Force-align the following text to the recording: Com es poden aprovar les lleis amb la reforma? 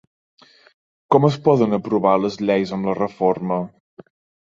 Com 1.17 1.27
es 1.29 1.37
poden 1.49 1.79
aprovar 1.79 2.17
les 2.25 2.41
lleis 2.47 2.77
amb 2.81 2.91
la 2.93 2.99
reforma? 3.05 3.65